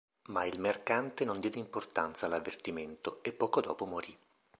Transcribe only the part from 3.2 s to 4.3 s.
e poco dopo morì.